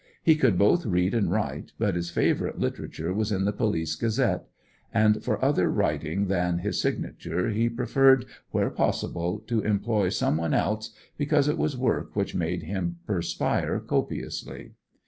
He 0.23 0.33
could 0.35 0.57
both 0.57 0.83
read 0.87 1.13
and 1.13 1.31
write, 1.31 1.73
but 1.77 1.93
his 1.93 2.09
favourite 2.09 2.57
literature 2.57 3.13
was 3.13 3.29
the 3.29 3.51
Police 3.53 3.93
Gazette, 3.95 4.45
and 4.91 5.23
for 5.23 5.39
other 5.45 5.69
writing 5.69 6.25
than 6.25 6.57
his 6.57 6.81
signature 6.81 7.51
he 7.51 7.69
preferred 7.69 8.25
where 8.49 8.71
possible 8.71 9.37
to 9.45 9.61
employ 9.61 10.09
some 10.09 10.37
one 10.37 10.55
else, 10.55 10.89
because 11.19 11.47
it 11.47 11.59
was 11.59 11.77
work 11.77 12.15
which 12.15 12.33
made 12.33 12.63
him 12.63 12.95
perspire 13.05 13.79
copiously. 13.79 14.71